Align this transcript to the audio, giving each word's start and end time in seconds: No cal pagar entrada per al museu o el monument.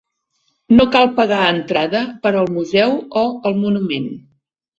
No 0.77 0.85
cal 0.95 1.09
pagar 1.19 1.41
entrada 1.57 2.01
per 2.25 2.33
al 2.39 2.49
museu 2.57 2.97
o 3.23 3.25
el 3.51 3.61
monument. 3.61 4.11